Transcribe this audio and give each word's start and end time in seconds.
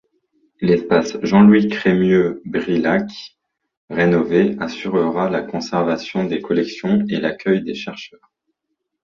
L’espace 0.61 1.15
Jean-Louis-Crémieux-Brilhac 1.21 3.37
rénové 3.91 4.55
assurera 4.59 5.29
la 5.29 5.43
conservation 5.43 6.23
des 6.23 6.41
collections 6.41 7.05
et 7.07 7.19
l'accueil 7.19 7.61
des 7.61 7.75
chercheurs. 7.75 8.31